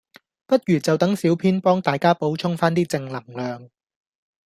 [0.47, 3.69] 不如就等小編幫大家補充返啲正能量